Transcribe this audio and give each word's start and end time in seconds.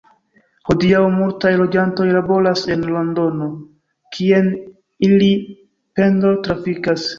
Hodiaŭ 0.69 1.01
multaj 1.17 1.51
loĝantoj 1.61 2.07
laboras 2.15 2.63
en 2.77 2.87
Londono, 2.95 3.51
kien 4.17 4.51
ili 5.11 5.31
pendol-trafikas. 6.01 7.09